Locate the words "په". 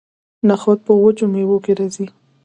0.85-0.93